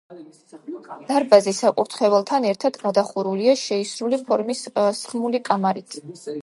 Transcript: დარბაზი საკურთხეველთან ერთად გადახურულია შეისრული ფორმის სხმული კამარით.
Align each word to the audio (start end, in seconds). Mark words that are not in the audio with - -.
დარბაზი 1.09 1.53
საკურთხეველთან 1.57 2.47
ერთად 2.53 2.81
გადახურულია 2.85 3.57
შეისრული 3.67 4.23
ფორმის 4.31 4.67
სხმული 5.03 5.47
კამარით. 5.51 6.01